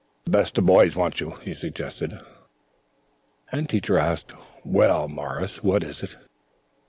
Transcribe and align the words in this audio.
"The 0.25 0.31
best 0.31 0.57
of 0.57 0.65
boys 0.65 0.95
wants 0.95 1.19
you," 1.19 1.29
he 1.43 1.53
suggested, 1.53 2.19
and 3.51 3.69
Teacher 3.69 3.93
perforce 3.99 4.07
asked: 4.07 4.33
"Well, 4.65 5.07
Morris, 5.07 5.61
what 5.63 5.83
is 5.83 6.01
it?" 6.01 6.17